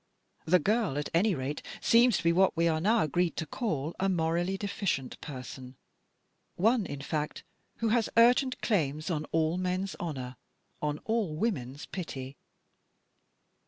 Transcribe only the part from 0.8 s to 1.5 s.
at any